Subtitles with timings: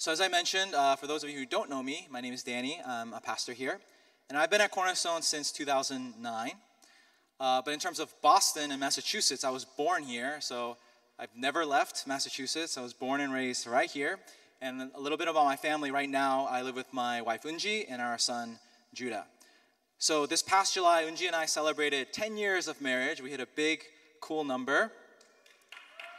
[0.00, 2.32] So, as I mentioned, uh, for those of you who don't know me, my name
[2.32, 2.80] is Danny.
[2.86, 3.80] I'm a pastor here.
[4.28, 6.52] And I've been at Cornerstone since 2009.
[7.40, 10.36] Uh, but in terms of Boston and Massachusetts, I was born here.
[10.40, 10.76] So,
[11.18, 12.78] I've never left Massachusetts.
[12.78, 14.20] I was born and raised right here.
[14.62, 17.84] And a little bit about my family right now I live with my wife Unji
[17.88, 18.60] and our son
[18.94, 19.26] Judah.
[19.98, 23.20] So, this past July, Unji and I celebrated 10 years of marriage.
[23.20, 23.82] We hit a big,
[24.20, 24.92] cool number.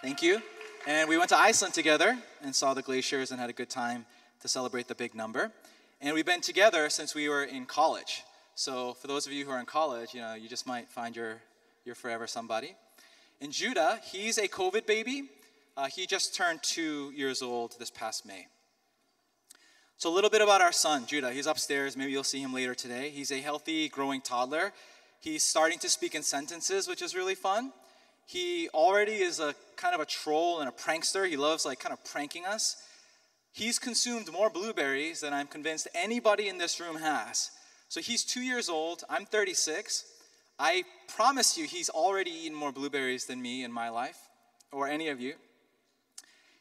[0.01, 0.41] Thank you.
[0.87, 4.05] And we went to Iceland together and saw the glaciers and had a good time
[4.41, 5.51] to celebrate the big number.
[5.99, 8.23] And we've been together since we were in college.
[8.55, 11.15] So for those of you who are in college, you know, you just might find
[11.15, 11.41] your,
[11.83, 12.75] your forever somebody.
[13.41, 15.23] And Judah, he's a COVID baby.
[15.75, 18.47] Uh, he just turned two years old this past May.
[19.97, 21.31] So a little bit about our son, Judah.
[21.31, 21.97] He's upstairs.
[21.97, 23.09] Maybe you'll see him later today.
[23.09, 24.71] He's a healthy, growing toddler.
[25.19, 27.73] He's starting to speak in sentences, which is really fun.
[28.29, 31.27] He already is a kind of a troll and a prankster.
[31.27, 32.75] He loves like kind of pranking us.
[33.53, 37.49] He's consumed more blueberries than I'm convinced anybody in this room has.
[37.87, 39.03] So he's two years old.
[39.09, 40.05] I'm 36.
[40.59, 44.19] I promise you, he's already eaten more blueberries than me in my life,
[44.71, 45.33] or any of you.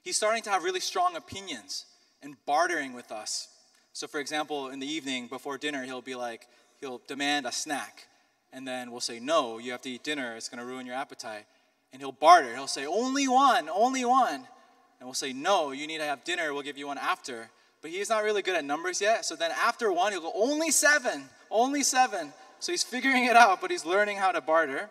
[0.01, 1.85] He's starting to have really strong opinions
[2.23, 3.47] and bartering with us.
[3.93, 6.47] So, for example, in the evening before dinner, he'll be like,
[6.81, 8.07] he'll demand a snack.
[8.55, 10.35] And then we'll say, no, you have to eat dinner.
[10.35, 11.45] It's going to ruin your appetite
[11.93, 12.55] and he'll barter.
[12.55, 14.35] He'll say, Only one, only one.
[14.35, 16.53] And we'll say, No, you need to have dinner.
[16.53, 17.51] We'll give you one after.
[17.81, 19.25] But he's not really good at numbers yet.
[19.25, 22.33] So then after one, he'll go, Only seven, only seven.
[22.61, 24.91] So he's figuring it out, but he's learning how to barter.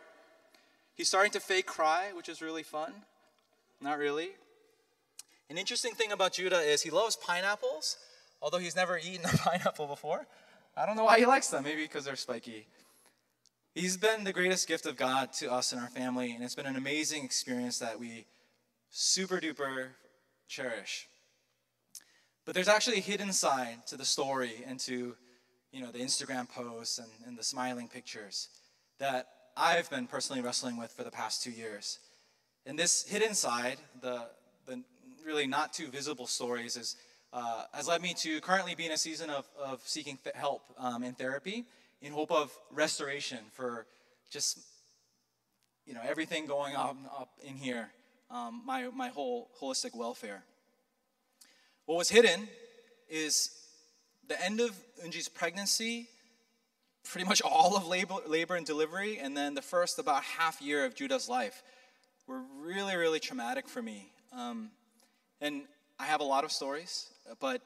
[0.95, 2.91] He's starting to fake cry, which is really fun.
[3.79, 4.29] Not really.
[5.49, 7.97] An interesting thing about Judah is he loves pineapples,
[8.41, 10.25] although he's never eaten a pineapple before.
[10.75, 11.63] I don't know why he likes them.
[11.63, 12.67] Maybe because they're spiky.
[13.77, 16.65] He's been the greatest gift of God to us and our family, and it's been
[16.65, 18.25] an amazing experience that we
[18.89, 19.89] super duper
[20.47, 21.07] cherish.
[22.43, 25.15] But there's actually a hidden side to the story and to
[25.71, 28.47] you know the Instagram posts and, and the smiling pictures
[28.97, 31.99] that I've been personally wrestling with for the past two years.
[32.65, 34.25] And this hidden side, the,
[34.65, 34.81] the
[35.23, 36.95] really not too visible stories, is,
[37.31, 41.03] uh, has led me to currently be in a season of, of seeking help um,
[41.03, 41.67] in therapy
[42.01, 43.85] in hope of restoration for
[44.29, 44.59] just
[45.85, 47.89] you know everything going up, up in here
[48.29, 50.43] um, my, my whole holistic welfare.
[51.85, 52.47] What was hidden
[53.09, 53.51] is
[54.27, 54.71] the end of
[55.03, 56.09] unji's pregnancy
[57.09, 60.83] pretty much all of labor, labor and delivery and then the first about half year
[60.83, 61.63] of judah's life
[62.27, 64.11] were really really traumatic for me.
[64.33, 64.71] Um,
[65.39, 65.61] and
[65.97, 67.09] i have a lot of stories
[67.39, 67.61] but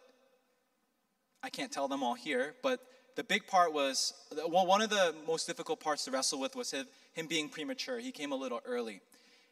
[1.41, 2.79] i can't tell them all here but
[3.15, 4.13] the big part was
[4.49, 7.99] well, one of the most difficult parts to wrestle with was him, him being premature.
[7.99, 9.01] He came a little early,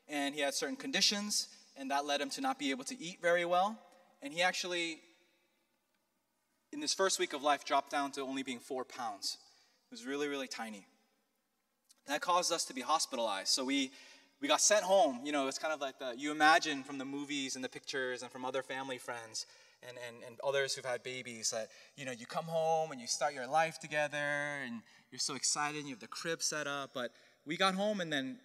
[0.08, 1.48] and he had certain conditions,
[1.78, 3.78] and that led him to not be able to eat very well.
[4.22, 5.00] And he actually,
[6.72, 9.38] in his first week of life, dropped down to only being four pounds.
[9.90, 10.86] It was really, really tiny.
[12.08, 13.50] That caused us to be hospitalized.
[13.50, 13.92] So we
[14.42, 15.20] we got sent home.
[15.24, 18.22] You know, it's kind of like the, you imagine from the movies and the pictures
[18.22, 19.46] and from other family friends
[19.88, 23.08] and, and, and others who've had babies that, you know, you come home and you
[23.08, 24.82] start your life together and
[25.12, 26.92] you're so excited and you have the crib set up.
[26.94, 27.12] But
[27.46, 28.38] we got home and then,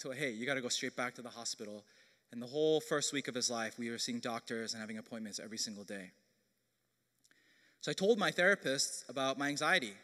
[0.00, 1.84] to, hey, you got to go straight back to the hospital.
[2.32, 5.40] And the whole first week of his life, we were seeing doctors and having appointments
[5.42, 6.10] every single day.
[7.80, 9.94] So I told my therapist about my anxiety,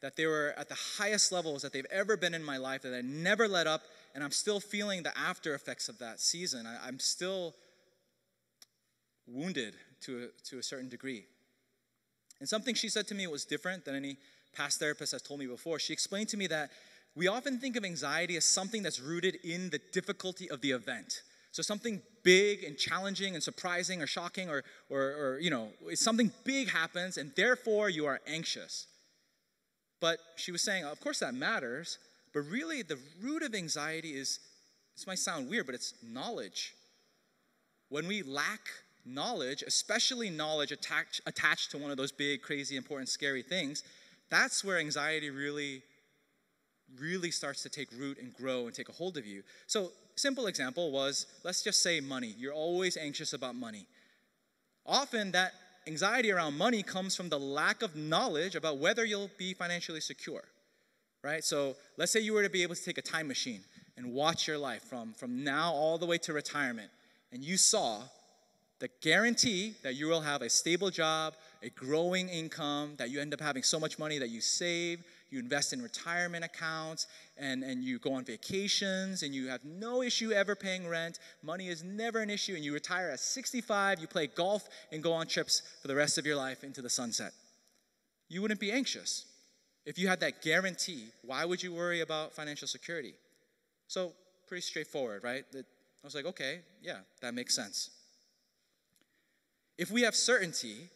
[0.00, 2.94] that they were at the highest levels that they've ever been in my life, that
[2.94, 3.82] I never let up,
[4.14, 6.66] and I'm still feeling the after effects of that season.
[6.66, 7.54] I, am still
[9.26, 11.24] wounded to a, to a certain degree.
[12.40, 14.16] And something she said to me was different than any
[14.54, 15.78] past therapist has told me before.
[15.78, 16.70] She explained to me that
[17.14, 21.22] we often think of anxiety as something that's rooted in the difficulty of the event.
[21.52, 26.32] So something big and challenging and surprising or shocking or, or, or you know, something
[26.44, 28.86] big happens and therefore you are anxious.
[30.00, 31.98] But she was saying, of course that matters,
[32.32, 34.40] but really the root of anxiety is,
[34.96, 36.74] this might sound weird, but it's knowledge.
[37.90, 38.66] When we lack
[39.04, 43.82] knowledge, especially knowledge attached, attached to one of those big, crazy, important, scary things,
[44.30, 45.82] that's where anxiety really,
[46.98, 49.42] really starts to take root and grow and take a hold of you.
[49.66, 52.34] So, simple example was let's just say money.
[52.38, 53.86] You're always anxious about money.
[54.86, 55.52] Often, that
[55.86, 60.44] anxiety around money comes from the lack of knowledge about whether you'll be financially secure,
[61.22, 61.44] right?
[61.44, 63.60] So, let's say you were to be able to take a time machine
[63.96, 66.90] and watch your life from, from now all the way to retirement,
[67.32, 68.02] and you saw
[68.82, 73.32] the guarantee that you will have a stable job, a growing income, that you end
[73.32, 77.06] up having so much money that you save, you invest in retirement accounts,
[77.38, 81.20] and, and you go on vacations, and you have no issue ever paying rent.
[81.44, 85.12] Money is never an issue, and you retire at 65, you play golf, and go
[85.12, 87.30] on trips for the rest of your life into the sunset.
[88.28, 89.26] You wouldn't be anxious.
[89.86, 93.14] If you had that guarantee, why would you worry about financial security?
[93.86, 94.12] So,
[94.48, 95.44] pretty straightforward, right?
[95.54, 95.62] I
[96.02, 97.90] was like, okay, yeah, that makes sense.
[99.78, 100.88] If we have certainty,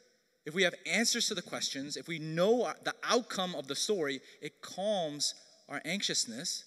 [0.45, 4.21] if we have answers to the questions, if we know the outcome of the story,
[4.41, 5.35] it calms
[5.69, 6.65] our anxiousness.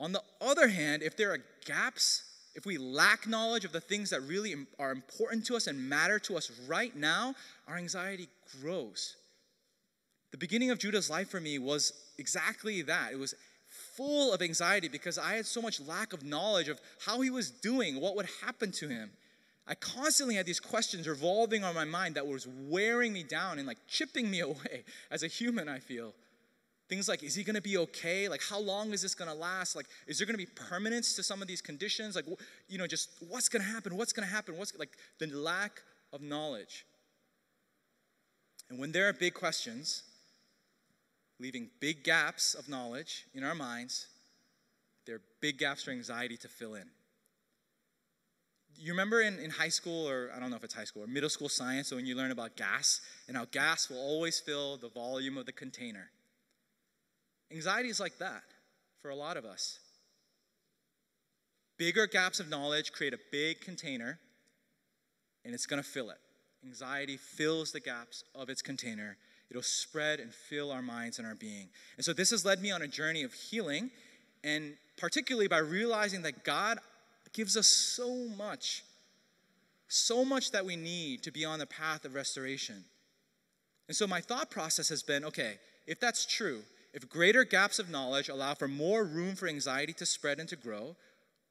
[0.00, 2.22] On the other hand, if there are gaps,
[2.54, 6.18] if we lack knowledge of the things that really are important to us and matter
[6.20, 7.34] to us right now,
[7.66, 8.28] our anxiety
[8.60, 9.16] grows.
[10.30, 13.12] The beginning of Judah's life for me was exactly that.
[13.12, 13.34] It was
[13.96, 17.50] full of anxiety because I had so much lack of knowledge of how he was
[17.50, 19.10] doing, what would happen to him.
[19.68, 23.68] I constantly had these questions revolving on my mind that was wearing me down and
[23.68, 26.14] like chipping me away as a human, I feel.
[26.88, 28.30] Things like, is he gonna be okay?
[28.30, 29.76] Like, how long is this gonna last?
[29.76, 32.16] Like, is there gonna be permanence to some of these conditions?
[32.16, 32.24] Like,
[32.66, 33.94] you know, just what's gonna happen?
[33.94, 34.56] What's gonna happen?
[34.56, 35.82] What's like the lack
[36.14, 36.86] of knowledge.
[38.70, 40.02] And when there are big questions,
[41.38, 44.06] leaving big gaps of knowledge in our minds,
[45.06, 46.88] there are big gaps for anxiety to fill in
[48.78, 51.06] you remember in, in high school, or I don't know if it's high school, or
[51.06, 54.88] middle school science, when you learn about gas and how gas will always fill the
[54.88, 56.10] volume of the container.
[57.50, 58.42] Anxiety is like that
[59.02, 59.78] for a lot of us.
[61.78, 64.18] Bigger gaps of knowledge create a big container,
[65.44, 66.18] and it's going to fill it.
[66.64, 69.16] Anxiety fills the gaps of its container.
[69.50, 71.68] It'll spread and fill our minds and our being.
[71.96, 73.90] And so this has led me on a journey of healing,
[74.44, 76.78] and particularly by realizing that God
[77.32, 78.84] gives us so much,
[79.88, 82.84] so much that we need to be on the path of restoration.
[83.88, 87.90] And so my thought process has been okay, if that's true, if greater gaps of
[87.90, 90.96] knowledge allow for more room for anxiety to spread and to grow,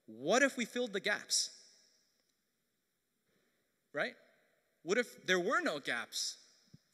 [0.06, 1.52] what if we filled the gaps?
[3.94, 4.14] Right?
[4.84, 6.38] What if there were no gaps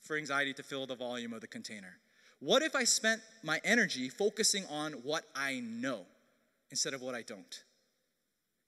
[0.01, 1.97] for anxiety to fill the volume of the container?
[2.39, 6.01] What if I spent my energy focusing on what I know
[6.71, 7.63] instead of what I don't?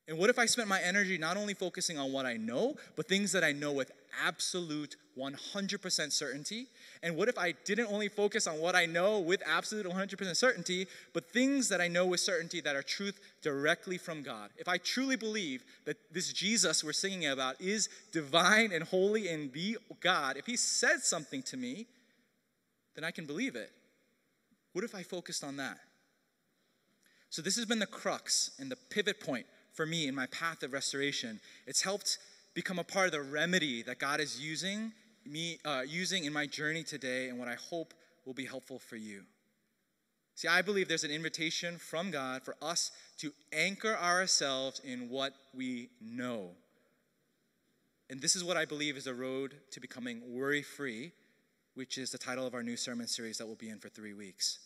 [0.08, 3.08] And what if I spent my energy not only focusing on what I know, but
[3.08, 3.92] things that I know with
[4.24, 6.68] absolute 100% certainty?
[7.02, 10.86] And what if I didn't only focus on what I know with absolute 100% certainty,
[11.14, 14.52] but things that I know with certainty that are truth directly from God?
[14.58, 19.52] If I truly believe that this Jesus we're singing about is divine and holy and
[19.52, 21.88] the God, if He said something to me,
[22.94, 23.72] then I can believe it.
[24.74, 25.80] What if I focused on that?
[27.32, 30.64] So, this has been the crux and the pivot point for me in my path
[30.64, 31.40] of restoration.
[31.68, 32.18] It's helped
[32.54, 34.94] become a part of the remedy that God is using
[35.26, 37.94] me uh, using in my journey today, and what I hope
[38.26, 39.24] will be helpful for you.
[40.36, 45.34] See, I believe there's an invitation from God for us to anchor ourselves in what
[45.54, 46.50] we know.
[48.10, 51.12] And this is what I believe is a road to becoming worry free,
[51.74, 54.14] which is the title of our new sermon series that we'll be in for three
[54.14, 54.60] weeks.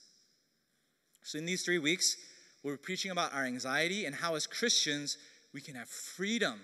[1.22, 2.18] So, in these three weeks,
[2.64, 5.18] we're preaching about our anxiety and how, as Christians,
[5.54, 6.60] we can have freedom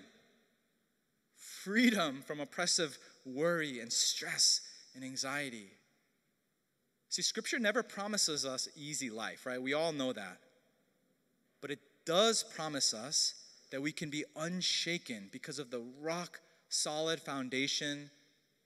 [1.66, 4.60] freedom from oppressive worry and stress
[4.94, 5.66] and anxiety.
[7.08, 9.60] See, Scripture never promises us easy life, right?
[9.60, 10.38] We all know that.
[11.60, 13.34] But it does promise us
[13.72, 16.38] that we can be unshaken because of the rock
[16.68, 18.10] solid foundation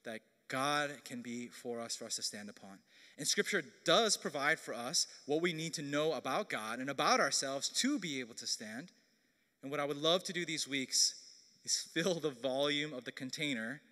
[0.05, 2.81] that God can be for us, for us to stand upon.
[3.19, 7.21] And Scripture does provide for us what we need to know about God and about
[7.21, 8.93] ourselves to be able to stand.
[9.63, 11.15] And what I would love to do these weeks
[11.65, 13.83] is fill the volume of the container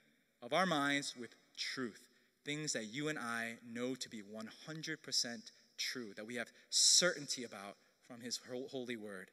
[0.42, 2.08] of our minds with truth.
[2.44, 7.76] Things that you and I know to be 100% true, that we have certainty about
[8.06, 9.30] from His holy word.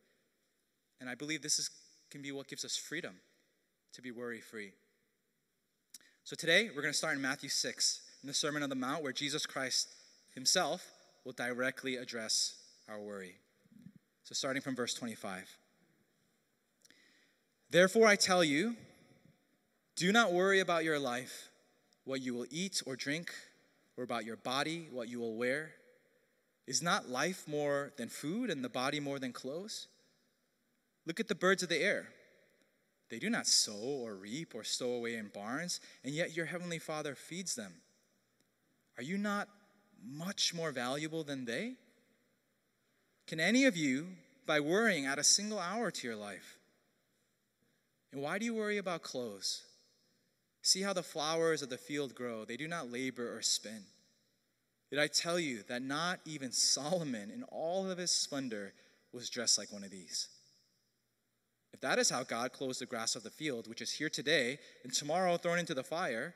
[0.99, 1.69] And I believe this is,
[2.09, 3.15] can be what gives us freedom
[3.93, 4.71] to be worry free.
[6.25, 9.03] So today, we're going to start in Matthew 6 in the Sermon on the Mount,
[9.03, 9.87] where Jesus Christ
[10.33, 10.83] himself
[11.25, 12.55] will directly address
[12.89, 13.35] our worry.
[14.23, 15.47] So, starting from verse 25.
[17.69, 18.77] Therefore, I tell you,
[19.95, 21.49] do not worry about your life,
[22.03, 23.31] what you will eat or drink,
[23.95, 25.73] or about your body, what you will wear.
[26.65, 29.85] Is not life more than food, and the body more than clothes?
[31.05, 32.07] Look at the birds of the air.
[33.11, 36.79] They do not sow or reap or stow away in barns, and yet your heavenly
[36.79, 37.81] Father feeds them.
[38.97, 39.47] Are you not
[40.03, 41.73] much more valuable than they?
[43.27, 44.07] Can any of you,
[44.45, 46.57] by worrying, add a single hour to your life?
[48.11, 49.63] And why do you worry about clothes?
[50.61, 52.45] See how the flowers of the field grow.
[52.45, 53.83] They do not labor or spin.
[54.89, 58.73] Did I tell you that not even Solomon in all of his splendor
[59.11, 60.29] was dressed like one of these?
[61.73, 64.59] If that is how God clothes the grass of the field, which is here today
[64.83, 66.35] and tomorrow thrown into the fire,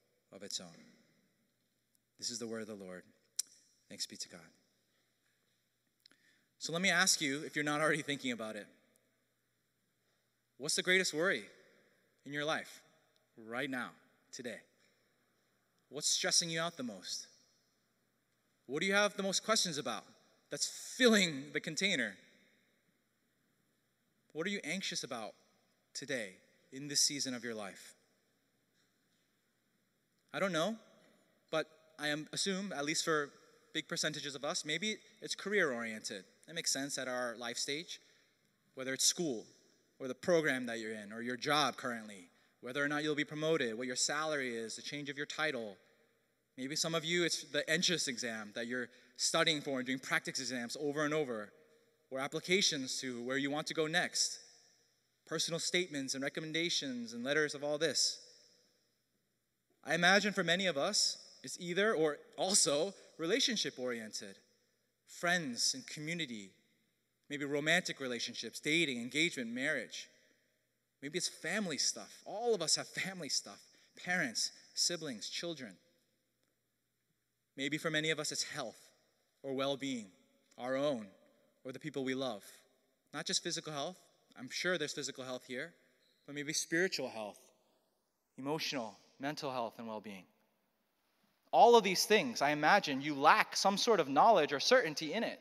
[0.33, 0.67] of its own.
[2.17, 3.03] This is the word of the Lord.
[3.89, 4.39] Thanks be to God.
[6.59, 8.67] So let me ask you, if you're not already thinking about it,
[10.57, 11.43] what's the greatest worry
[12.25, 12.81] in your life
[13.47, 13.89] right now,
[14.31, 14.59] today?
[15.89, 17.27] What's stressing you out the most?
[18.67, 20.03] What do you have the most questions about
[20.51, 22.13] that's filling the container?
[24.33, 25.33] What are you anxious about
[25.93, 26.35] today
[26.71, 27.95] in this season of your life?
[30.33, 30.75] I don't know,
[31.51, 31.67] but
[31.99, 33.29] I am, assume, at least for
[33.73, 36.23] big percentages of us, maybe it's career oriented.
[36.47, 37.99] That makes sense at our life stage,
[38.75, 39.45] whether it's school
[39.99, 42.29] or the program that you're in or your job currently,
[42.61, 45.75] whether or not you'll be promoted, what your salary is, the change of your title.
[46.57, 50.39] Maybe some of you, it's the entrance exam that you're studying for and doing practice
[50.39, 51.51] exams over and over,
[52.09, 54.39] or applications to where you want to go next,
[55.27, 58.19] personal statements and recommendations and letters of all this.
[59.85, 64.35] I imagine for many of us, it's either or also relationship oriented
[65.07, 66.51] friends and community,
[67.29, 70.07] maybe romantic relationships, dating, engagement, marriage.
[71.01, 72.21] Maybe it's family stuff.
[72.25, 73.59] All of us have family stuff
[74.05, 75.73] parents, siblings, children.
[77.57, 78.79] Maybe for many of us, it's health
[79.43, 80.07] or well being,
[80.57, 81.07] our own
[81.63, 82.43] or the people we love.
[83.13, 83.97] Not just physical health.
[84.39, 85.73] I'm sure there's physical health here,
[86.25, 87.39] but maybe spiritual health,
[88.37, 90.23] emotional, mental health, and well being.
[91.51, 95.23] All of these things, I imagine, you lack some sort of knowledge or certainty in
[95.23, 95.39] it.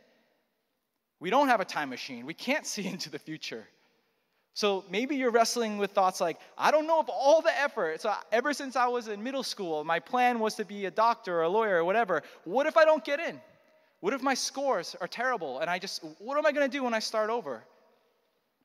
[1.18, 3.66] We don't have a time machine, we can't see into the future.
[4.52, 8.12] So maybe you're wrestling with thoughts like, I don't know if all the effort, so
[8.32, 11.42] ever since I was in middle school, my plan was to be a doctor or
[11.42, 12.22] a lawyer or whatever.
[12.44, 13.40] What if I don't get in?
[14.00, 16.94] What if my scores are terrible and I just, what am I to do when
[16.94, 17.62] I start over?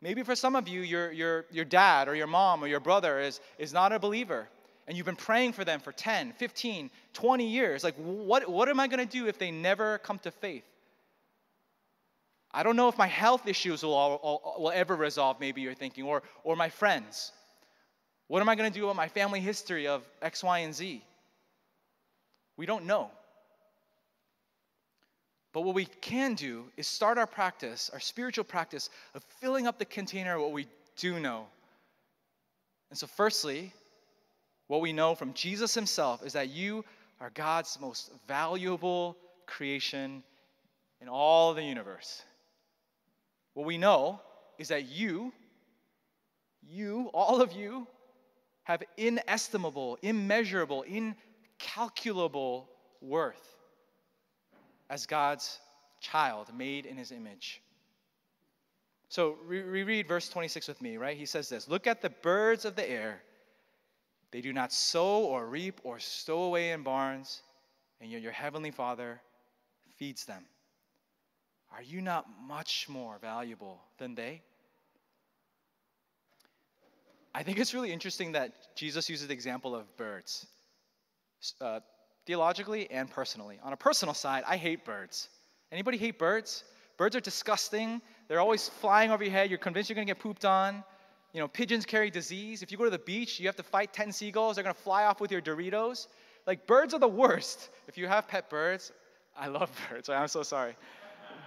[0.02, 3.20] Maybe for some of you, your, your, your dad or your mom or your brother
[3.20, 4.50] is, is not a believer
[4.88, 7.84] and you've been praying for them for 10, 15, 20 years.
[7.84, 10.66] Like, what, what am I going to do if they never come to faith?
[12.52, 16.06] I don't know if my health issues will, all, will ever resolve, maybe you're thinking,
[16.06, 17.32] or, or my friends.
[18.28, 21.04] What am I going to do about my family history of X, Y, and Z?
[22.58, 23.12] We don't know.
[25.52, 29.80] But what we can do is start our practice, our spiritual practice, of filling up
[29.80, 31.48] the container of what we do know.
[32.90, 33.74] And so, firstly,
[34.68, 36.84] what we know from Jesus himself is that you
[37.20, 40.24] are God's most valuable creation
[41.02, 42.24] in all the universe.
[43.54, 44.20] What we know
[44.58, 45.32] is that you,
[46.62, 47.88] you, all of you,
[48.64, 52.68] have inestimable, immeasurable, incalculable
[53.02, 53.56] worth
[54.90, 55.60] as God's
[56.00, 57.62] child made in his image.
[59.10, 61.16] So reread verse 26 with me, right?
[61.16, 63.22] He says this Look at the birds of the air.
[64.36, 67.42] They do not sow or reap or stow away in barns,
[68.02, 69.22] and yet your heavenly Father
[69.96, 70.44] feeds them.
[71.74, 74.42] Are you not much more valuable than they?
[77.34, 80.46] I think it's really interesting that Jesus uses the example of birds,
[81.62, 81.80] uh,
[82.26, 83.58] theologically and personally.
[83.64, 85.30] On a personal side, I hate birds.
[85.72, 86.66] Anybody hate birds?
[86.98, 88.02] Birds are disgusting.
[88.28, 89.50] They're always flying over your head.
[89.50, 90.84] You're convinced you're going to get pooped on.
[91.36, 92.64] You know, pigeons carry disease.
[92.64, 94.56] If you go to the beach, you have to fight 10 seagulls.
[94.56, 96.08] They're going to fly off with your Doritos.
[96.48, 97.72] Like, birds are the worst.
[97.90, 98.94] If you have pet birds,
[99.38, 100.08] I love birds.
[100.08, 100.78] I'm so sorry.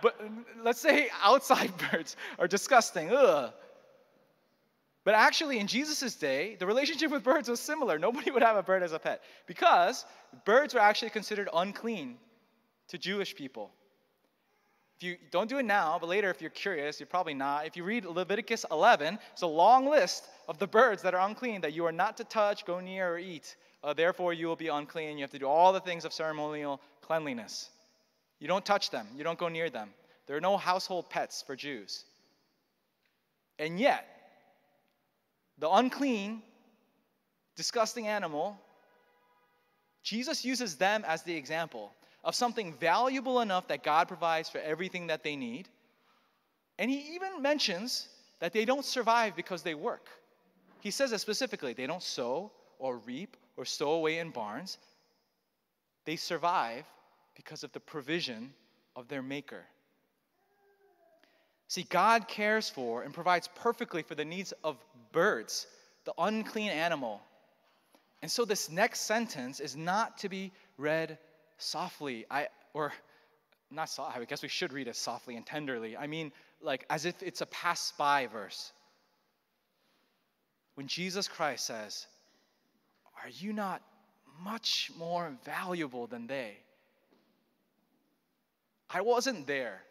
[0.03, 0.21] But
[0.63, 3.11] let's say outside birds are disgusting.
[3.11, 3.51] Ugh.
[5.05, 7.99] But actually, in Jesus' day, the relationship with birds was similar.
[7.99, 10.05] Nobody would have a bird as a pet because
[10.45, 12.19] birds were actually considered unclean
[12.89, 13.71] to Jewish people.
[14.99, 17.67] If you don't do it now, but later, if you're curious, you're probably not.
[17.67, 21.61] If you read Leviticus 11, it's a long list of the birds that are unclean
[21.61, 23.55] that you are not to touch, go near, or eat.
[23.85, 25.17] Uh, therefore, you will be unclean.
[25.17, 27.71] You have to do all the things of ceremonial cleanliness.
[28.41, 29.91] You don't touch them, you don't go near them.
[30.27, 32.05] There are no household pets for Jews.
[33.61, 34.05] And yet,
[35.59, 36.43] the unclean,
[37.57, 38.59] disgusting animal,
[40.03, 41.93] Jesus uses them as the example
[42.29, 45.67] of something valuable enough that God provides for everything that they need.
[46.79, 48.07] And he even mentions
[48.41, 50.09] that they don't survive because they work.
[50.81, 54.77] He says it specifically they don't sow or reap or stow away in barns.
[56.05, 56.85] They survive
[57.35, 58.53] because of the provision
[58.95, 59.65] of their Maker.
[61.69, 64.77] See, God cares for and provides perfectly for the needs of
[65.13, 65.67] birds,
[66.05, 67.23] the unclean animal.
[68.21, 71.17] And so this next sentence is not to be read
[71.59, 72.25] softly.
[72.31, 72.93] I or
[73.71, 75.97] not soft, I guess we should read it softly and tenderly.
[75.97, 78.73] I mean, like as if it's a pass by verse.
[80.75, 82.07] When Jesus Christ says,
[83.23, 83.83] Are you not
[84.43, 86.57] much more valuable than they?
[88.89, 89.83] I wasn't there.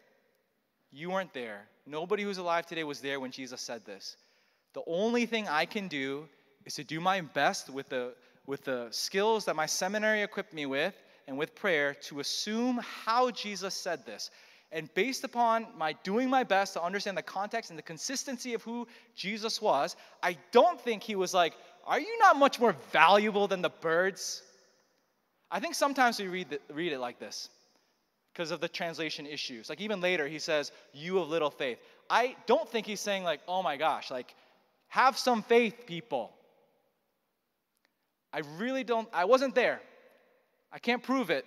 [0.90, 1.68] You weren't there.
[1.86, 4.16] Nobody who's alive today was there when Jesus said this.
[4.72, 6.28] The only thing I can do
[6.64, 8.14] is to do my best with the,
[8.46, 10.94] with the skills that my seminary equipped me with
[11.28, 14.30] and with prayer to assume how Jesus said this.
[14.72, 18.62] And based upon my doing my best to understand the context and the consistency of
[18.62, 21.54] who Jesus was, I don't think he was like,
[21.86, 24.42] Are you not much more valuable than the birds?
[25.50, 27.50] I think sometimes we read, the, read it like this
[28.32, 29.68] because of the translation issues.
[29.68, 31.78] Like even later, he says, You of little faith.
[32.10, 34.34] I don't think he's saying, like, oh my gosh, like,
[34.88, 36.32] have some faith, people.
[38.32, 39.80] I really don't, I wasn't there.
[40.72, 41.44] I can't prove it.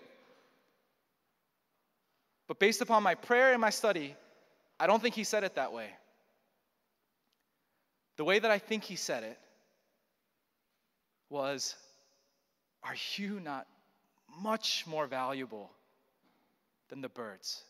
[2.47, 4.15] But based upon my prayer and my study,
[4.79, 5.87] I don't think he said it that way.
[8.17, 9.39] The way that I think he said it
[11.29, 11.75] was,
[12.83, 13.67] Are you not
[14.39, 15.71] much more valuable
[16.91, 17.63] than the birds.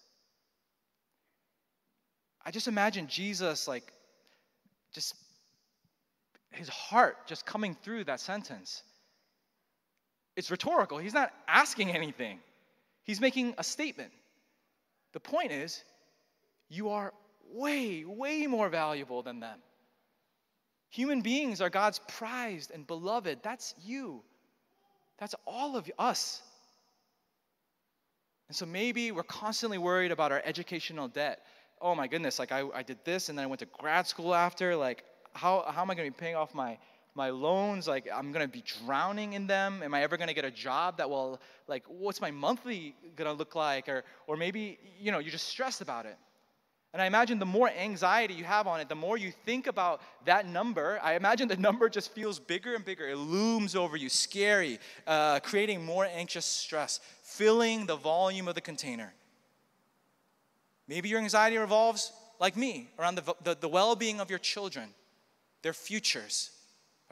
[2.43, 3.93] I just imagine Jesus, like,
[4.93, 5.15] just
[6.49, 8.83] his heart just coming through that sentence.
[10.35, 10.97] It's rhetorical.
[10.97, 12.39] He's not asking anything,
[13.03, 14.11] he's making a statement.
[15.13, 15.83] The point is,
[16.69, 17.13] you are
[17.53, 19.59] way, way more valuable than them.
[20.89, 23.39] Human beings are God's prized and beloved.
[23.43, 24.23] That's you.
[25.17, 26.41] That's all of us.
[28.49, 31.45] And so maybe we're constantly worried about our educational debt.
[31.79, 34.35] Oh my goodness, like I, I did this and then I went to grad school
[34.35, 34.75] after.
[34.75, 36.77] Like, how, how am I going to be paying off my,
[37.15, 37.87] my loans?
[37.87, 39.81] Like, I'm going to be drowning in them.
[39.83, 43.29] Am I ever going to get a job that will, like, what's my monthly going
[43.29, 43.89] to look like?
[43.89, 46.17] Or, or maybe, you know, you're just stressed about it.
[46.93, 50.01] And I imagine the more anxiety you have on it, the more you think about
[50.25, 53.07] that number, I imagine the number just feels bigger and bigger.
[53.07, 58.61] It looms over you, scary, uh, creating more anxious stress, filling the volume of the
[58.61, 59.13] container.
[60.87, 64.89] Maybe your anxiety revolves, like me, around the, the, the well being of your children,
[65.61, 66.51] their futures.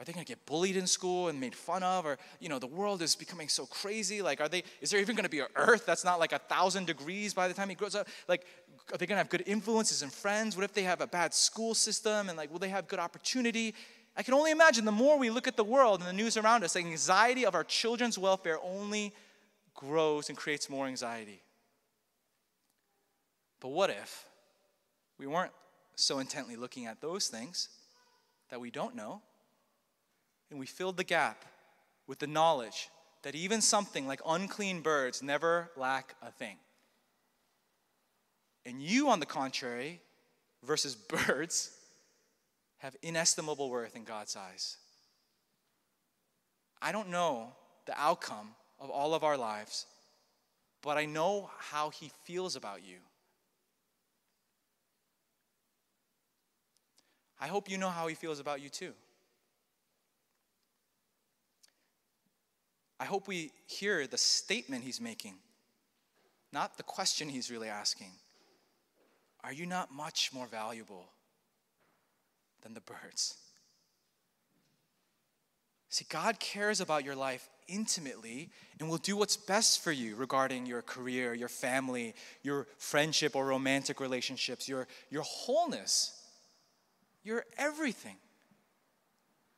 [0.00, 2.06] Are they going to get bullied in school and made fun of?
[2.06, 4.22] Or, you know, the world is becoming so crazy.
[4.22, 6.38] Like, are they, is there even going to be an earth that's not like a
[6.38, 8.08] thousand degrees by the time he grows up?
[8.26, 8.46] Like,
[8.90, 10.56] are they going to have good influences and friends?
[10.56, 12.30] What if they have a bad school system?
[12.30, 13.74] And, like, will they have good opportunity?
[14.16, 16.64] I can only imagine the more we look at the world and the news around
[16.64, 19.14] us, the anxiety of our children's welfare only
[19.74, 21.42] grows and creates more anxiety.
[23.60, 24.24] But what if
[25.18, 25.52] we weren't
[25.94, 27.68] so intently looking at those things
[28.48, 29.20] that we don't know,
[30.50, 31.44] and we filled the gap
[32.06, 32.90] with the knowledge
[33.22, 36.56] that even something like unclean birds never lack a thing?
[38.66, 40.00] And you, on the contrary,
[40.62, 40.94] versus
[41.26, 41.70] birds,
[42.78, 44.76] have inestimable worth in God's eyes.
[46.82, 47.52] I don't know
[47.86, 49.86] the outcome of all of our lives,
[50.82, 52.96] but I know how He feels about you.
[57.38, 58.92] I hope you know how He feels about you too.
[63.00, 65.36] I hope we hear the statement He's making,
[66.52, 68.12] not the question He's really asking.
[69.42, 71.06] Are you not much more valuable
[72.62, 73.38] than the birds?
[75.88, 80.66] See, God cares about your life intimately and will do what's best for you regarding
[80.66, 86.20] your career, your family, your friendship or romantic relationships, your, your wholeness,
[87.24, 88.16] your everything.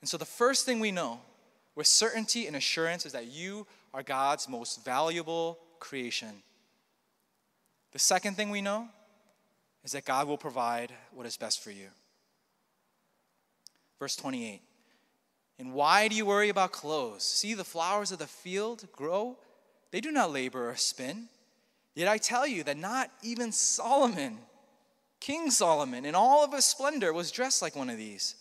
[0.01, 1.21] And so, the first thing we know
[1.75, 6.43] with certainty and assurance is that you are God's most valuable creation.
[7.93, 8.89] The second thing we know
[9.85, 11.89] is that God will provide what is best for you.
[13.99, 14.61] Verse 28
[15.59, 17.23] And why do you worry about clothes?
[17.23, 19.39] See the flowers of the field grow,
[19.91, 21.29] they do not labor or spin.
[21.95, 24.39] Yet I tell you that not even Solomon,
[25.21, 28.35] King Solomon, in all of his splendor, was dressed like one of these.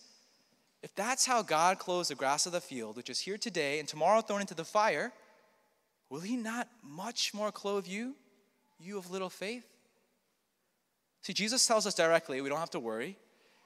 [0.82, 3.88] If that's how God clothes the grass of the field, which is here today and
[3.88, 5.12] tomorrow thrown into the fire,
[6.10, 8.14] will he not much more clothe you,
[8.80, 9.64] you of little faith?
[11.22, 13.16] See, Jesus tells us directly, we don't have to worry.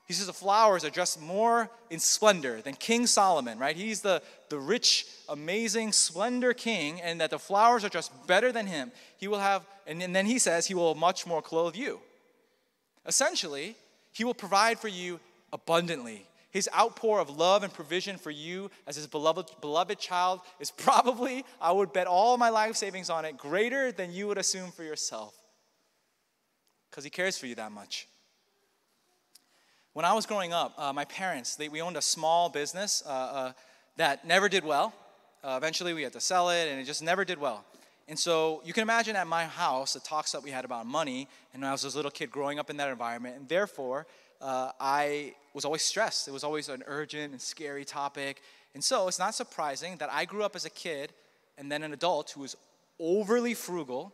[0.06, 3.74] He says the flowers are dressed more in splendor than King Solomon, right?
[3.74, 8.66] He's the, the rich, amazing, splendor king, and that the flowers are dressed better than
[8.66, 8.92] him.
[9.16, 11.98] He will have, and then he says, he will much more clothe you.
[13.04, 13.74] Essentially,
[14.12, 15.18] he will provide for you
[15.52, 16.26] abundantly.
[16.56, 21.44] His outpour of love and provision for you as his beloved, beloved child is probably,
[21.60, 24.82] I would bet all my life savings on it, greater than you would assume for
[24.82, 25.34] yourself.
[26.88, 28.08] Because he cares for you that much.
[29.92, 33.10] When I was growing up, uh, my parents, they, we owned a small business uh,
[33.10, 33.52] uh,
[33.98, 34.94] that never did well.
[35.44, 37.66] Uh, eventually, we had to sell it, and it just never did well.
[38.08, 41.28] And so you can imagine at my house the talks that we had about money,
[41.52, 44.06] and I was this little kid growing up in that environment, and therefore
[44.40, 46.28] uh, I was always stressed.
[46.28, 48.42] It was always an urgent and scary topic.
[48.74, 51.12] And so it's not surprising that I grew up as a kid
[51.56, 52.56] and then an adult who was
[52.98, 54.12] overly frugal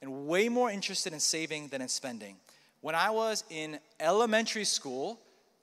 [0.00, 2.36] and way more interested in saving than in spending.
[2.80, 5.18] When I was in elementary school,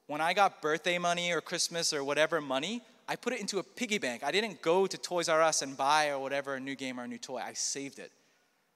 [0.07, 3.63] when I got birthday money or Christmas or whatever money, I put it into a
[3.63, 4.23] piggy bank.
[4.23, 7.03] I didn't go to Toys R Us and buy or whatever a new game or
[7.03, 7.37] a new toy.
[7.37, 8.11] I saved it.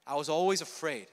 [0.06, 1.08] I was always afraid.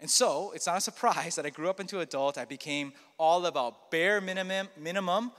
[0.00, 2.38] And so, it's not a surprise that I grew up into adult.
[2.38, 5.32] I became all about bare minimum, minimum,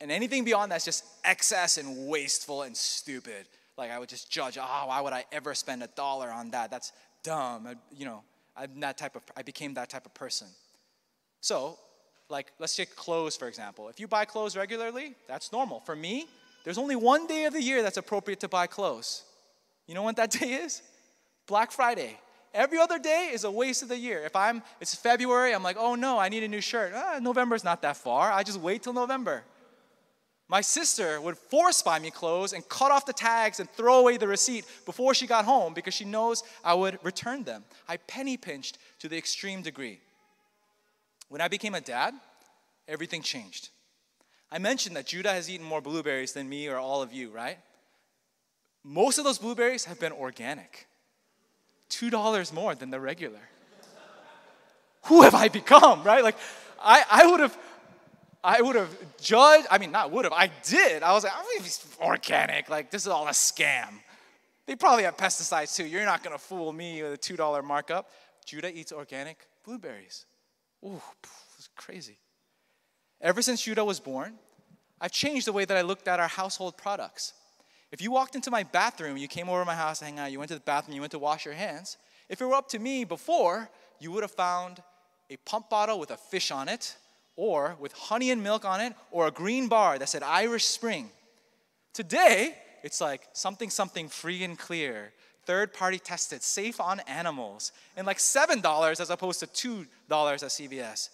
[0.00, 3.46] and anything beyond that's just excess and wasteful and stupid.
[3.76, 6.70] Like I would just judge, oh, why would I ever spend a dollar on that?
[6.70, 7.66] That's dumb.
[7.66, 8.22] I, you know,
[8.56, 10.48] I'm that type of, I became that type of person.
[11.40, 11.78] So,
[12.28, 13.88] like, let's take clothes, for example.
[13.88, 15.80] If you buy clothes regularly, that's normal.
[15.80, 16.26] For me,
[16.64, 19.22] there's only one day of the year that's appropriate to buy clothes.
[19.86, 20.82] You know what that day is?
[21.46, 22.18] Black Friday.
[22.58, 24.24] Every other day is a waste of the year.
[24.24, 26.92] If I'm, it's February, I'm like, oh no, I need a new shirt.
[26.92, 28.32] Ah, November's not that far.
[28.32, 29.44] I just wait till November.
[30.48, 34.16] My sister would force buy me clothes and cut off the tags and throw away
[34.16, 37.62] the receipt before she got home because she knows I would return them.
[37.86, 40.00] I penny pinched to the extreme degree.
[41.28, 42.12] When I became a dad,
[42.88, 43.68] everything changed.
[44.50, 47.58] I mentioned that Judah has eaten more blueberries than me or all of you, right?
[48.82, 50.87] Most of those blueberries have been organic.
[51.90, 53.40] $2 more than the regular.
[55.04, 56.22] Who have I become, right?
[56.22, 56.36] Like,
[56.80, 57.56] I, I would have
[58.42, 61.02] I would have judged, I mean, not would have, I did.
[61.02, 62.68] I was like, I mean, it's organic.
[62.68, 63.88] Like, this is all a scam.
[64.66, 65.84] They probably have pesticides too.
[65.84, 68.10] You're not going to fool me with a $2 markup.
[68.44, 70.24] Judah eats organic blueberries.
[70.84, 71.02] Ooh,
[71.56, 72.18] it's crazy.
[73.20, 74.34] Ever since Judah was born,
[75.00, 77.32] I've changed the way that I looked at our household products.
[77.90, 80.30] If you walked into my bathroom, you came over to my house to hang out,
[80.30, 81.96] you went to the bathroom, you went to wash your hands,
[82.28, 84.82] if it were up to me before, you would have found
[85.30, 86.96] a pump bottle with a fish on it,
[87.36, 91.10] or with honey and milk on it, or a green bar that said Irish Spring.
[91.94, 95.12] Today, it's like something, something free and clear,
[95.44, 101.08] third party tested, safe on animals, and like $7 as opposed to $2 at CVS.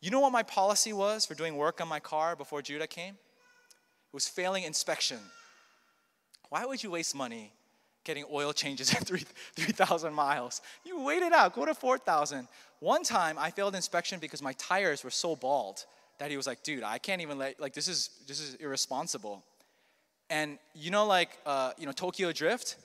[0.00, 3.16] You know what my policy was for doing work on my car before Judah came?
[4.14, 5.18] Was failing inspection.
[6.48, 7.52] Why would you waste money
[8.04, 10.60] getting oil changes at 3,000 miles.
[10.84, 12.46] You wait it out, go to 4,000.
[12.80, 15.86] One time I failed inspection because my tires were so bald
[16.18, 19.42] that he was like, dude, I can't even let, like, this is, this is irresponsible.
[20.30, 22.76] And you know, like, uh, you know, Tokyo Drift?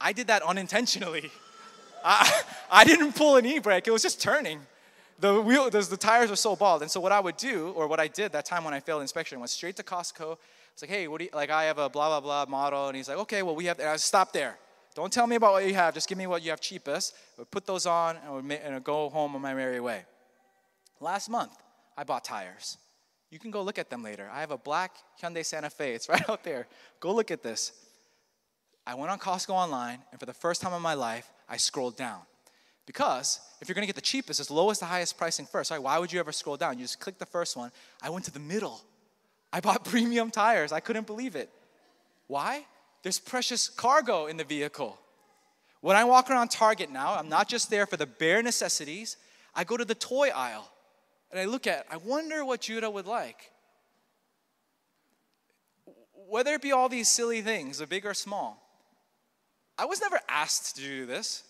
[0.00, 1.30] I did that unintentionally.
[2.04, 4.60] I, I didn't pull an e-brake, it was just turning.
[5.20, 6.82] The wheel, the, the tires were so bald.
[6.82, 9.00] And so what I would do, or what I did that time when I failed
[9.00, 10.36] inspection, went straight to Costco.
[10.74, 12.88] It's like, hey, what do you, like, I have a blah, blah, blah model.
[12.88, 14.58] And he's like, okay, well, we have, and I stopped there.
[14.94, 15.94] Don't tell me about what you have.
[15.94, 17.14] Just give me what you have cheapest.
[17.36, 20.04] We'll put those on and, we'll and I'll go home on my merry way.
[21.00, 21.52] Last month,
[21.96, 22.76] I bought tires.
[23.30, 24.28] You can go look at them later.
[24.32, 25.94] I have a black Hyundai Santa Fe.
[25.94, 26.66] It's right out there.
[27.00, 27.72] Go look at this.
[28.86, 31.96] I went on Costco online, and for the first time in my life, I scrolled
[31.96, 32.20] down.
[32.86, 35.70] Because if you're gonna get the cheapest, it's lowest to highest pricing first.
[35.70, 35.82] Right?
[35.82, 36.78] Why would you ever scroll down?
[36.78, 37.70] You just click the first one.
[38.02, 38.82] I went to the middle.
[39.54, 40.72] I bought premium tires.
[40.72, 41.48] I couldn't believe it.
[42.26, 42.66] Why?
[43.04, 44.98] There's precious cargo in the vehicle.
[45.80, 49.16] When I walk around Target now, I'm not just there for the bare necessities.
[49.54, 50.68] I go to the toy aisle
[51.30, 53.50] and I look at, I wonder what Judah would like.
[56.26, 58.60] Whether it be all these silly things, or big or small.
[59.78, 61.42] I was never asked to do this.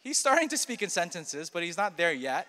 [0.00, 2.46] He's starting to speak in sentences, but he's not there yet.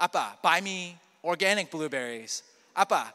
[0.00, 2.42] Appa, buy me organic blueberries.
[2.74, 3.12] Appa,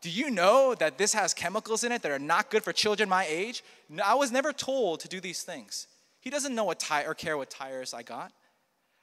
[0.00, 3.08] do you know that this has chemicals in it that are not good for children
[3.08, 3.62] my age?
[4.02, 5.86] I was never told to do these things.
[6.20, 8.32] He doesn't know what tire or care what tires I got.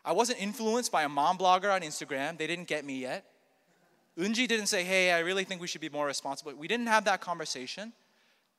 [0.03, 2.37] I wasn't influenced by a mom blogger on Instagram.
[2.37, 3.25] They didn't get me yet.
[4.17, 6.53] Unji didn't say, hey, I really think we should be more responsible.
[6.55, 7.93] We didn't have that conversation.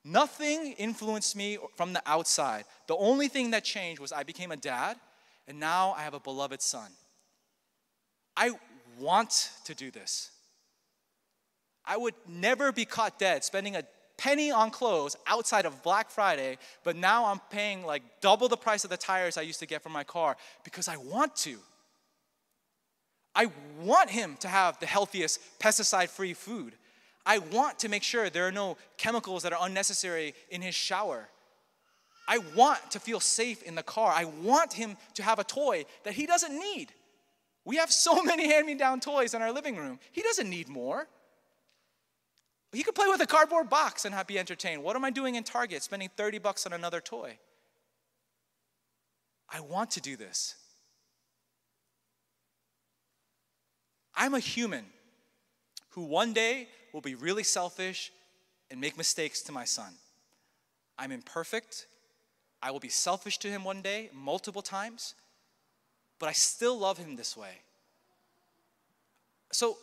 [0.05, 2.65] Nothing influenced me from the outside.
[2.87, 4.97] The only thing that changed was I became a dad,
[5.49, 6.91] and now I have a beloved son.
[8.37, 8.53] I
[9.01, 10.31] want to do this.
[11.89, 13.83] I would never be caught dead spending a
[14.19, 18.85] penny on clothes outside of Black Friday, but now I'm paying like double the price
[18.85, 21.59] of the tires I used to get for my car because I want to.
[23.35, 26.75] I want him to have the healthiest pesticide free food.
[27.25, 31.29] I want to make sure there are no chemicals that are unnecessary in his shower.
[32.27, 34.13] I want to feel safe in the car.
[34.15, 36.93] I want him to have a toy that he doesn't need.
[37.65, 39.99] We have so many hand me down toys in our living room.
[40.13, 41.09] He doesn't need more.
[42.73, 44.83] He could play with a cardboard box and not be entertained.
[44.83, 47.39] What am I doing in Target spending 30 bucks on another toy?
[49.51, 50.55] I want to do this.
[54.15, 54.85] I'm a human
[55.91, 58.13] who one day will be really selfish
[58.71, 59.95] and make mistakes to my son.
[60.99, 61.87] I'm imperfect.
[62.63, 65.15] I will be selfish to him one day, multiple times,
[66.19, 67.63] but I still love him this way.
[69.53, 69.79] So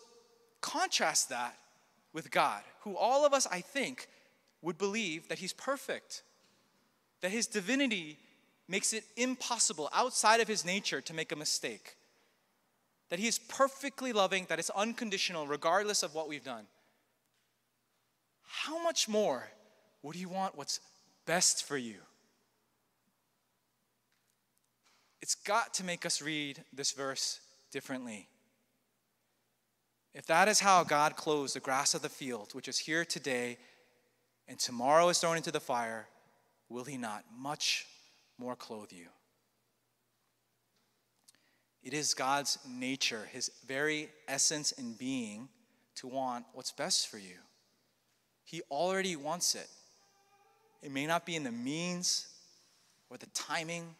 [0.61, 1.57] contrast that
[2.15, 4.07] with God, who all of us, I think,
[4.63, 6.23] would believe that he's perfect,
[7.21, 8.17] that his divinity
[8.67, 11.95] makes it impossible outside of his nature to make a mistake
[13.09, 16.65] that He is perfectly loving, that it's unconditional, regardless of what we've done.
[18.43, 19.49] How much more
[20.01, 20.79] would He want what's
[21.25, 21.97] best for you?
[25.21, 27.39] It's got to make us read this verse
[27.71, 28.27] differently.
[30.15, 33.57] If that is how God clothes the grass of the field, which is here today
[34.47, 36.07] and tomorrow is thrown into the fire,
[36.69, 37.85] will He not much
[38.37, 39.07] more clothe you?
[41.83, 45.49] It is God's nature, his very essence and being,
[45.95, 47.35] to want what's best for you.
[48.45, 49.67] He already wants it.
[50.81, 52.27] It may not be in the means
[53.09, 53.95] or the timing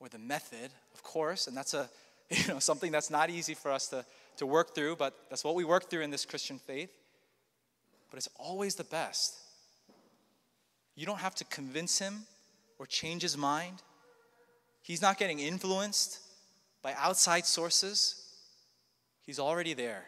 [0.00, 1.90] or the method, of course, and that's a
[2.30, 4.04] you know something that's not easy for us to,
[4.38, 6.90] to work through, but that's what we work through in this Christian faith.
[8.10, 9.38] But it's always the best.
[10.96, 12.22] You don't have to convince him
[12.78, 13.82] or change his mind.
[14.82, 16.20] He's not getting influenced
[16.82, 18.24] by outside sources,
[19.28, 20.06] He's already there.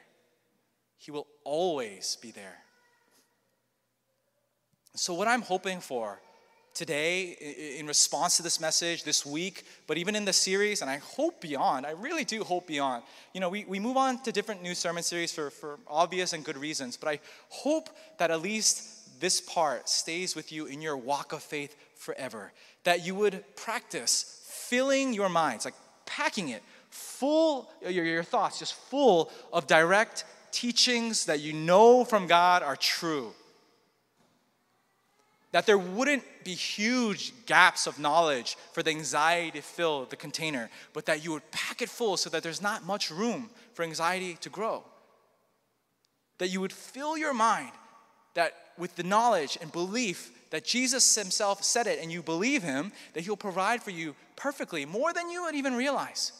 [0.96, 2.56] He will always be there.
[4.96, 6.22] So, what I'm hoping for
[6.74, 10.98] today, in response to this message, this week, but even in the series, and I
[10.98, 13.02] hope beyond, I really do hope beyond.
[13.34, 16.44] You know, we, we move on to different new sermon series for, for obvious and
[16.44, 20.96] good reasons, but I hope that at least this part stays with you in your
[20.96, 22.52] walk of faith forever.
[22.84, 25.74] That you would practice filling your minds, like
[26.06, 32.26] packing it full, your, your thoughts just full of direct teachings that you know from
[32.26, 33.32] God are true.
[35.52, 40.70] That there wouldn't be huge gaps of knowledge for the anxiety to fill the container,
[40.92, 44.36] but that you would pack it full so that there's not much room for anxiety
[44.42, 44.84] to grow.
[46.38, 47.72] That you would fill your mind
[48.34, 52.92] that with the knowledge and belief that Jesus himself said it and you believe him,
[53.14, 56.32] that he'll provide for you perfectly, more than you would even realize.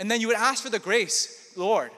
[0.00, 1.90] And then you would ask for the grace, Lord,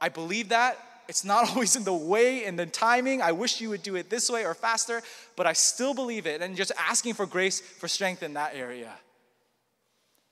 [0.00, 0.78] I believe that.
[1.08, 3.22] It's not always in the way and the timing.
[3.22, 5.02] I wish you would do it this way or faster,
[5.34, 6.42] but I still believe it.
[6.42, 8.92] And just asking for grace for strength in that area.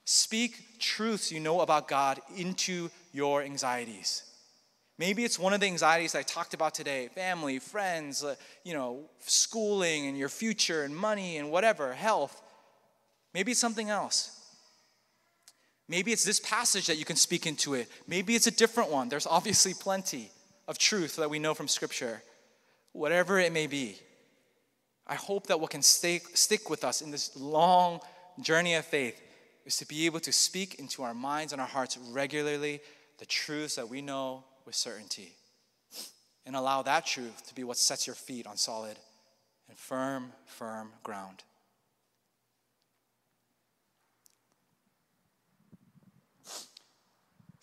[0.04, 4.22] Speak truths you know about God into your anxieties.
[4.98, 9.00] Maybe it's one of the anxieties I talked about today family, friends, uh, you know,
[9.20, 12.40] schooling and your future and money and whatever, health.
[13.34, 14.30] Maybe it's something else.
[15.88, 17.88] Maybe it's this passage that you can speak into it.
[18.08, 19.08] Maybe it's a different one.
[19.08, 20.30] There's obviously plenty
[20.68, 22.22] of truth that we know from Scripture.
[22.92, 23.96] Whatever it may be,
[25.06, 28.00] I hope that what can stay, stick with us in this long
[28.40, 29.20] journey of faith
[29.64, 32.80] is to be able to speak into our minds and our hearts regularly
[33.18, 35.32] the truths that we know with certainty.
[36.44, 38.96] And allow that truth to be what sets your feet on solid
[39.68, 41.42] and firm, firm ground.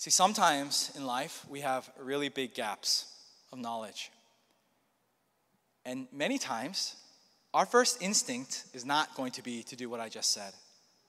[0.03, 3.05] See, sometimes in life we have really big gaps
[3.53, 4.11] of knowledge.
[5.85, 6.97] And many times,
[7.53, 10.51] our first instinct is not going to be to do what I just said.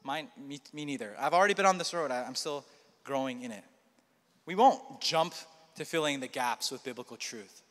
[0.05, 1.17] Mine, me, me neither.
[1.19, 2.65] I've already been on this road, I, I'm still
[3.03, 3.65] growing in it.
[4.47, 5.35] We won't jump
[5.75, 7.63] to filling the gaps with biblical truth.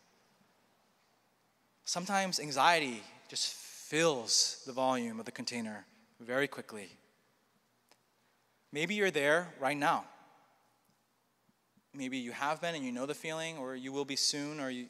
[1.86, 5.86] Sometimes anxiety just fills the volume of the container
[6.20, 6.90] very quickly.
[8.74, 10.04] Maybe you're there right now
[11.94, 14.70] maybe you have been and you know the feeling, or you will be soon, or
[14.70, 14.88] you,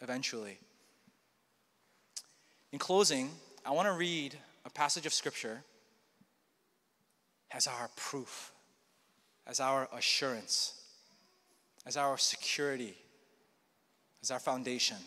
[0.00, 0.58] eventually.
[2.72, 3.30] In closing,
[3.64, 5.62] I want to read a passage of Scripture
[7.50, 8.52] as our proof,
[9.46, 10.74] as our assurance,
[11.86, 12.94] as our security,
[14.22, 14.98] as our foundation.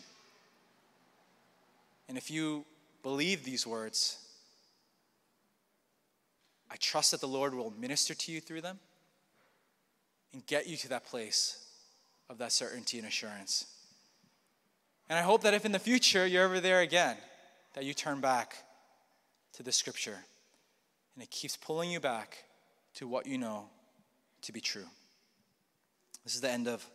[2.08, 2.64] And if you
[3.02, 4.18] believe these words,
[6.70, 8.78] I trust that the Lord will minister to you through them
[10.32, 11.66] and get you to that place
[12.28, 13.66] of that certainty and assurance.
[15.08, 17.16] And I hope that if in the future you're ever there again,
[17.74, 18.56] that you turn back
[19.54, 20.18] to the scripture
[21.14, 22.44] and it keeps pulling you back
[22.94, 23.66] to what you know
[24.42, 24.86] to be true.
[26.24, 26.86] This is the end of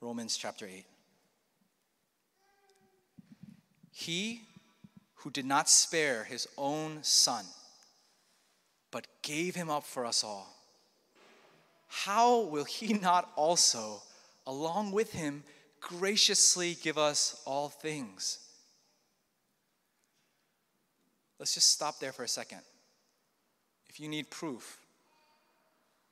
[0.00, 0.84] Romans chapter 8.
[3.92, 4.42] He
[5.16, 7.44] who did not spare his own son,
[8.90, 10.52] but gave him up for us all,
[11.94, 14.00] how will he not also,
[14.46, 15.44] along with him,
[15.78, 18.38] graciously give us all things?
[21.38, 22.60] Let's just stop there for a second.
[23.90, 24.78] If you need proof,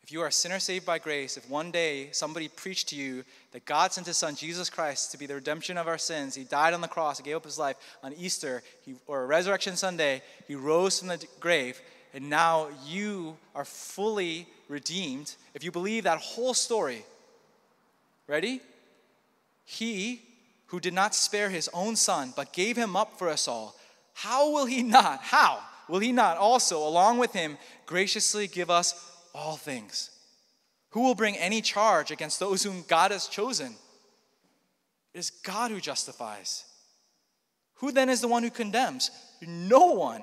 [0.03, 3.25] if you are a sinner saved by grace, if one day somebody preached to you
[3.53, 6.45] that God sent his son, Jesus Christ, to be the redemption of our sins, he
[6.45, 10.21] died on the cross, he gave up his life on Easter he, or Resurrection Sunday,
[10.47, 11.81] he rose from the grave,
[12.12, 15.35] and now you are fully redeemed.
[15.52, 17.04] If you believe that whole story,
[18.26, 18.61] ready?
[19.64, 20.22] He
[20.66, 23.76] who did not spare his own son, but gave him up for us all,
[24.14, 28.94] how will he not, how will he not also, along with him, graciously give us
[29.35, 30.11] all things.
[30.90, 33.74] Who will bring any charge against those whom God has chosen?
[35.12, 36.64] It is God who justifies.
[37.76, 39.11] Who then is the one who condemns?
[39.40, 40.22] No one.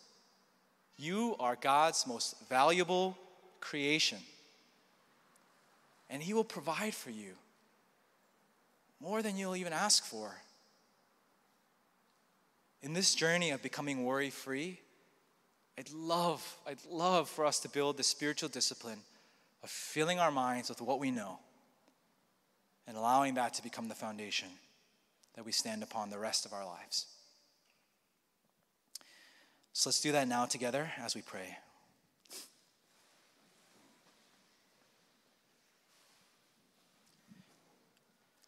[0.97, 3.17] you are God's most valuable
[3.59, 4.19] creation,
[6.09, 7.33] and He will provide for you
[8.99, 10.35] more than you'll even ask for.
[12.83, 14.79] In this journey of becoming worry free,
[15.77, 18.99] I'd love, I'd love for us to build the spiritual discipline
[19.63, 21.39] of filling our minds with what we know
[22.87, 24.49] and allowing that to become the foundation
[25.35, 27.05] that we stand upon the rest of our lives.
[29.73, 31.57] So let's do that now together as we pray.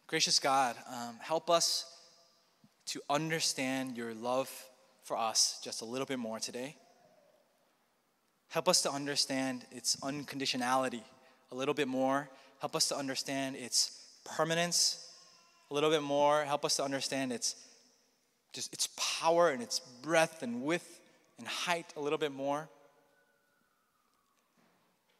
[0.06, 1.86] Gracious God, um, help us
[2.86, 4.50] to understand your love
[5.02, 6.76] for us just a little bit more today.
[8.50, 11.02] Help us to understand its unconditionality
[11.50, 12.28] a little bit more.
[12.60, 15.10] Help us to understand its permanence
[15.70, 17.56] a little bit more, help us to understand its
[18.52, 21.00] just its power and its breadth and width
[21.38, 22.68] and height a little bit more.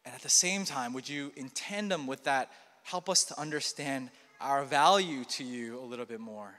[0.05, 2.51] And at the same time, would you, in tandem with that,
[2.83, 6.53] help us to understand our value to you a little bit more?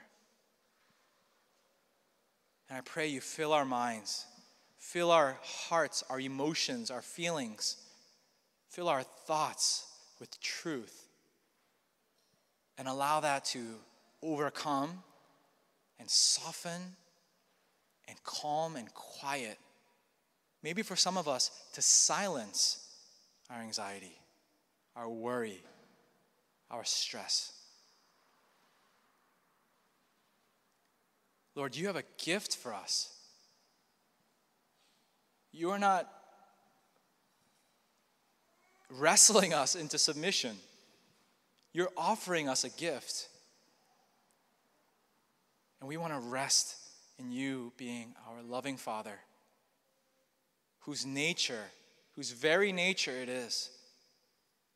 [2.69, 4.25] And I pray you fill our minds,
[4.77, 7.77] fill our hearts, our emotions, our feelings,
[8.69, 9.85] fill our thoughts
[10.19, 11.07] with truth
[12.77, 13.59] and allow that to
[14.21, 15.03] overcome
[15.99, 16.81] and soften
[18.07, 19.57] and calm and quiet.
[20.63, 22.87] Maybe for some of us, to silence
[23.49, 24.19] our anxiety,
[24.95, 25.63] our worry,
[26.71, 27.53] our stress.
[31.55, 33.13] Lord, you have a gift for us.
[35.51, 36.07] You are not
[38.91, 40.55] wrestling us into submission.
[41.73, 43.27] You're offering us a gift.
[45.79, 46.75] And we want to rest
[47.19, 49.19] in you being our loving Father,
[50.81, 51.65] whose nature,
[52.15, 53.69] whose very nature it is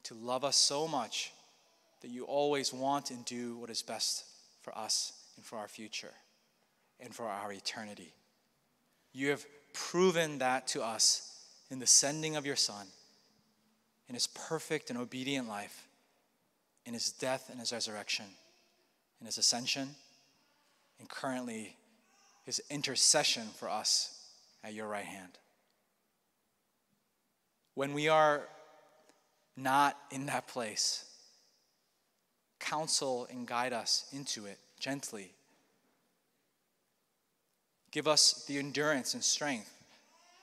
[0.03, 1.31] to love us so much
[2.01, 4.25] that you always want and do what is best
[4.61, 6.13] for us and for our future
[6.99, 8.13] and for our eternity.
[9.13, 11.27] You have proven that to us
[11.69, 12.87] in the sending of your Son,
[14.07, 15.87] in his perfect and obedient life,
[16.85, 18.25] in his death and his resurrection,
[19.19, 19.89] in his ascension,
[20.99, 21.75] and currently
[22.43, 24.25] his intercession for us
[24.63, 25.37] at your right hand.
[27.75, 28.47] When we are
[29.55, 31.05] not in that place,
[32.59, 35.31] counsel and guide us into it gently.
[37.91, 39.73] Give us the endurance and strength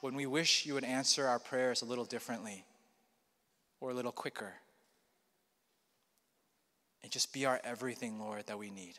[0.00, 2.64] when we wish you would answer our prayers a little differently
[3.80, 4.52] or a little quicker.
[7.02, 8.98] And just be our everything, Lord, that we need.